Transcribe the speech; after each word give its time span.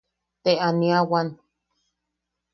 Te 0.43 0.51
aniawan. 0.67 1.27